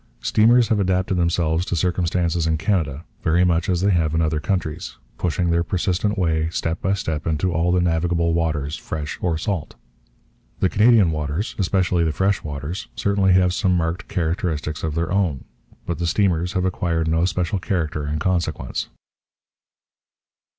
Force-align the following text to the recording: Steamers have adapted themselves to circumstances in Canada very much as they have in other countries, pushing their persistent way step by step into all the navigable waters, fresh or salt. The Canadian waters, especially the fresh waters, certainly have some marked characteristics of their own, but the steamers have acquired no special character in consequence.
Steamers 0.21 0.69
have 0.69 0.79
adapted 0.79 1.15
themselves 1.17 1.63
to 1.63 1.75
circumstances 1.75 2.47
in 2.47 2.57
Canada 2.57 3.05
very 3.21 3.43
much 3.43 3.69
as 3.69 3.81
they 3.81 3.91
have 3.91 4.15
in 4.15 4.21
other 4.23 4.39
countries, 4.39 4.97
pushing 5.19 5.51
their 5.51 5.63
persistent 5.63 6.17
way 6.17 6.49
step 6.49 6.81
by 6.81 6.95
step 6.95 7.27
into 7.27 7.53
all 7.53 7.71
the 7.71 7.81
navigable 7.81 8.33
waters, 8.33 8.75
fresh 8.75 9.19
or 9.21 9.37
salt. 9.37 9.75
The 10.59 10.69
Canadian 10.69 11.11
waters, 11.11 11.53
especially 11.59 12.03
the 12.03 12.11
fresh 12.11 12.43
waters, 12.43 12.87
certainly 12.95 13.33
have 13.33 13.53
some 13.53 13.77
marked 13.77 14.07
characteristics 14.07 14.81
of 14.81 14.95
their 14.95 15.11
own, 15.11 15.43
but 15.85 15.99
the 15.99 16.07
steamers 16.07 16.53
have 16.53 16.65
acquired 16.65 17.07
no 17.07 17.23
special 17.25 17.59
character 17.59 18.07
in 18.07 18.17
consequence. 18.17 18.87